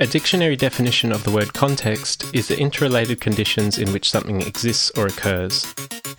[0.00, 4.90] A dictionary definition of the word context is the interrelated conditions in which something exists
[4.96, 5.64] or occurs.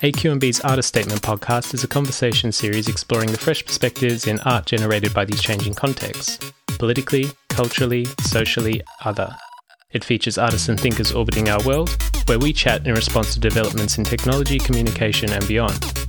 [0.02, 5.14] AQNB's Artist Statement podcast is a conversation series exploring the fresh perspectives in art generated
[5.14, 6.38] by these changing contexts
[6.78, 9.34] politically, culturally, socially, other.
[9.90, 13.98] It features artists and thinkers orbiting our world, where we chat in response to developments
[13.98, 16.05] in technology, communication, and beyond.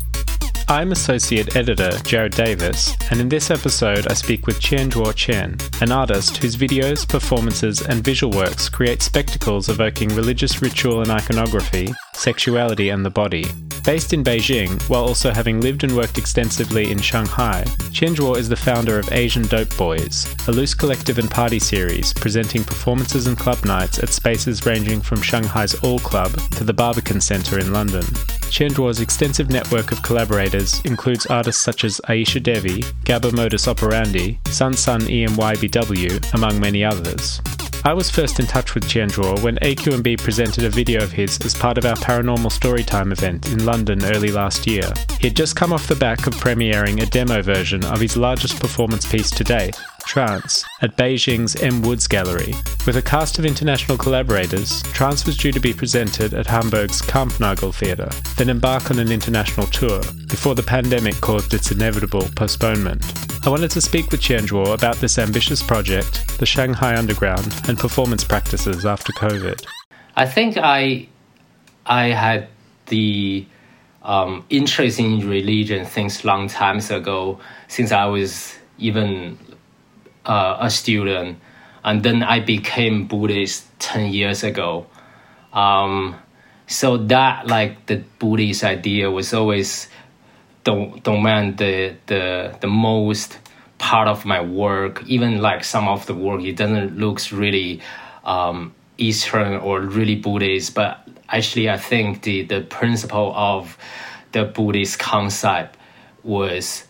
[0.69, 5.93] I'm Associate Editor Jared Davis, and in this episode I speak with Tianzhuo Chen, an
[5.93, 12.89] artist whose videos, performances, and visual works create spectacles evoking religious ritual and iconography, sexuality,
[12.89, 13.45] and the body.
[13.87, 18.55] Based in Beijing, while also having lived and worked extensively in Shanghai, Tianzhuo is the
[18.57, 23.63] founder of Asian Dope Boys, a loose collective and party series presenting performances and club
[23.63, 28.03] nights at spaces ranging from Shanghai's All Club to the Barbican Centre in London.
[28.51, 34.73] Tianzhuo's extensive network of collaborators includes artists such as Aisha Devi, Gabba Modus Operandi, Sun
[34.73, 37.39] Sun EMYBW, among many others.
[37.87, 41.55] I was first in touch with Tianzhuo when AQNB presented a video of his as
[41.55, 44.91] part of our Paranormal Storytime event in London early last year.
[45.21, 48.59] He had just come off the back of premiering a demo version of his largest
[48.59, 52.53] performance piece to date, Trance at Beijing's M Woods Gallery.
[52.85, 57.73] With a cast of international collaborators, Trance was due to be presented at Hamburg's Kampnagel
[57.73, 63.26] Theatre, then embark on an international tour, before the pandemic caused its inevitable postponement.
[63.47, 68.25] I wanted to speak with Tianzhuo about this ambitious project, the Shanghai Underground, and performance
[68.25, 69.65] practices after COVID.
[70.17, 71.07] I think I,
[71.85, 72.49] I had
[72.87, 73.45] the
[74.03, 77.39] um, interest in religion since long times ago,
[77.69, 79.37] since I was even
[80.25, 81.39] uh, a student,
[81.85, 84.87] and then I became Buddhist ten years ago.
[85.53, 86.17] Um,
[86.67, 89.87] so that like the Buddhist idea was always
[91.03, 93.39] domain the the the most
[93.77, 95.03] part of my work.
[95.07, 97.81] Even like some of the work, it doesn't looks really
[98.23, 103.77] um, Eastern or really Buddhist, but actually I think the the principle of
[104.31, 105.77] the Buddhist concept
[106.23, 106.85] was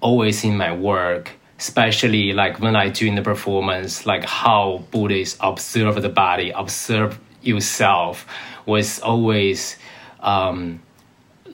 [0.00, 1.32] always in my work
[1.62, 7.20] especially like when I do in the performance, like how Buddhists observe the body, observe
[7.40, 8.26] yourself,
[8.66, 9.76] was always
[10.18, 10.82] um,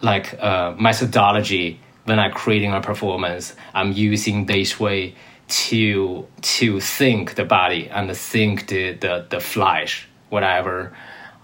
[0.02, 3.54] like a methodology when I'm creating a performance.
[3.74, 5.14] I'm using this way
[5.48, 10.92] to to think the body and think the the, the flesh, whatever.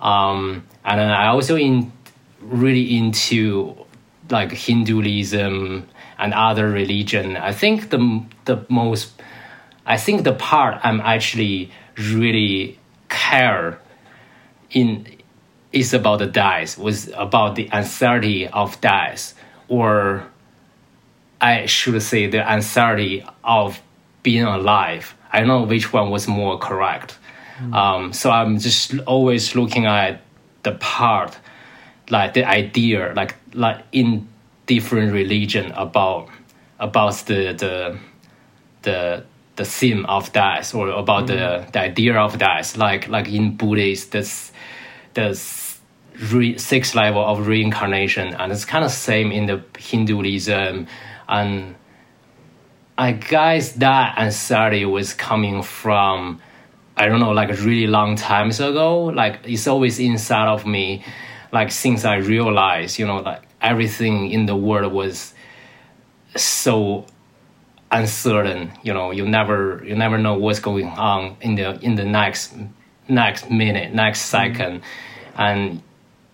[0.00, 1.92] Um, and I also in
[2.40, 3.76] really into
[4.30, 5.88] like Hinduism
[6.18, 7.36] and other religion.
[7.36, 9.12] I think the the most,
[9.86, 12.78] I think the part I'm actually really
[13.08, 13.78] care
[14.70, 15.13] in
[15.74, 19.34] is about the dice was about the uncertainty of dice
[19.68, 20.26] or
[21.40, 23.80] I should say the uncertainty of
[24.22, 25.14] being alive.
[25.32, 27.18] I don't know which one was more correct.
[27.58, 27.74] Mm.
[27.74, 30.22] Um, so I'm just always looking at
[30.62, 31.36] the part,
[32.08, 34.28] like the idea, like like in
[34.66, 36.28] different religion about
[36.78, 37.98] about the the
[38.82, 39.24] the
[39.56, 41.28] the theme of death or about mm.
[41.28, 44.50] the, the idea of death like like in buddhist this
[45.14, 45.32] the
[46.32, 50.86] re, six level of reincarnation and it's kind of same in the hinduism
[51.28, 51.74] and
[52.96, 56.40] i guess that anxiety was coming from
[56.96, 61.04] i don't know like a really long times ago like it's always inside of me
[61.52, 65.34] like since i realized you know like everything in the world was
[66.36, 67.06] so
[67.90, 68.72] uncertain.
[68.82, 72.54] You know, you never you never know what's going on in the in the next
[73.08, 75.40] next minute, next 2nd mm-hmm.
[75.40, 75.82] and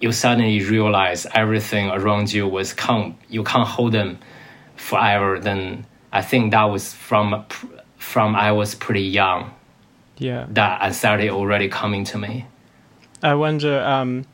[0.00, 4.19] you suddenly realize everything around you was can't you can't hold them
[4.77, 5.38] forever.
[5.38, 7.44] Then I think that was from
[7.99, 9.55] from I was pretty young.
[10.19, 12.47] Yeah, that anxiety already coming to me.
[13.22, 14.27] I wonder, um,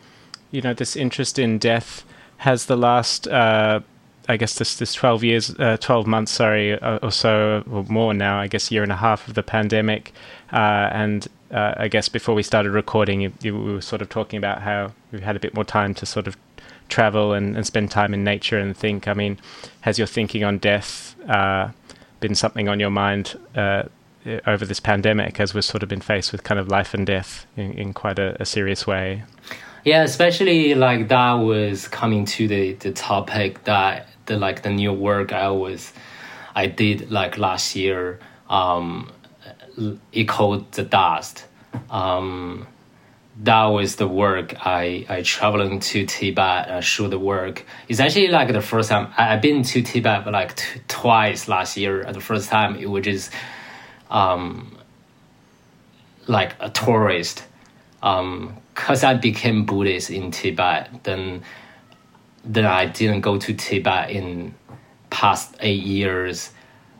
[0.51, 2.05] you know, this interest in death
[2.39, 3.27] has the last.
[3.29, 3.81] Uh,
[4.29, 8.13] I guess this this twelve years, uh, twelve months, sorry, uh, or so, or more
[8.15, 8.41] now.
[8.41, 10.13] I guess year and a half of the pandemic,
[10.53, 14.09] uh, and uh, I guess before we started recording, you, you, we were sort of
[14.09, 16.37] talking about how we've had a bit more time to sort of
[16.89, 19.09] travel and, and spend time in nature and think.
[19.09, 19.39] I mean,
[19.83, 21.71] has your thinking on death uh,
[22.21, 23.39] been something on your mind?
[23.55, 23.85] Uh,
[24.47, 27.47] over this pandemic, as we've sort of been faced with kind of life and death
[27.57, 29.23] in, in quite a, a serious way.
[29.85, 34.93] Yeah, especially like that was coming to the, the topic that the like the new
[34.93, 35.93] work I was
[36.57, 38.19] I did like last year.
[38.49, 39.13] Um,
[40.27, 41.45] called the dust.
[41.91, 42.67] Um,
[43.43, 47.67] that was the work I I traveling to Tibet and shoot the work.
[47.89, 50.59] It's actually like the first time I, have been to Tibet like
[50.89, 52.11] twice last year.
[52.11, 53.33] The first time it was just
[54.11, 54.79] um,
[56.27, 57.45] like a tourist.
[58.01, 61.43] Because um, I became Buddhist in Tibet, then
[62.45, 64.55] then I didn't go to Tibet in
[65.11, 66.51] past eight years.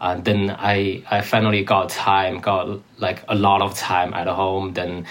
[0.01, 4.75] And then I I finally got time, got like a lot of time at home.
[4.75, 5.07] Then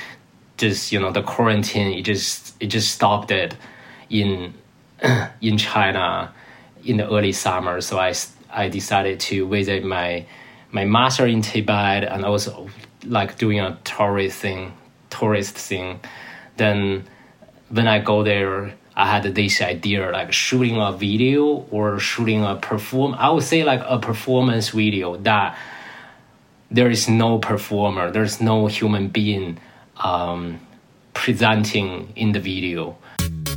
[0.58, 3.56] just you know the quarantine, it just it just stopped it
[4.10, 4.54] in
[5.42, 6.34] in China
[6.84, 7.82] in the early summer.
[7.82, 8.14] So I
[8.52, 10.26] I decided to visit my
[10.72, 12.70] my master in Tibet and also
[13.06, 14.74] like doing a tourist thing,
[15.10, 16.00] tourist thing.
[16.58, 17.06] Then
[17.70, 22.56] when I go there, I had this idea like shooting a video or shooting a
[22.56, 23.14] perform.
[23.16, 25.58] I would say like a performance video that
[26.72, 29.58] there is no performer, there's no human being
[29.98, 30.60] um,
[31.14, 32.98] presenting in the video.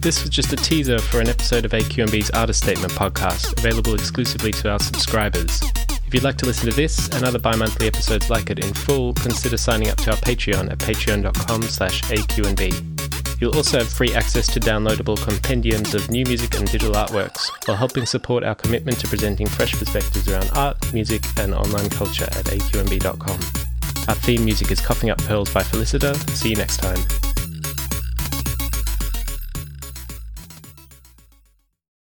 [0.00, 4.52] This was just a teaser for an episode of AQNB's Artist Statement podcast, available exclusively
[4.52, 5.60] to our subscribers.
[6.06, 9.12] If you'd like to listen to this and other bi-monthly episodes like it in full,
[9.14, 12.97] consider signing up to our Patreon at patreon.com slash AQNB.
[13.40, 17.76] You'll also have free access to downloadable compendiums of new music and digital artworks, while
[17.76, 22.46] helping support our commitment to presenting fresh perspectives around art, music, and online culture at
[22.46, 23.40] aqnb.com.
[24.08, 26.16] Our theme music is Coughing Up Pearls by Felicita.
[26.30, 27.27] See you next time.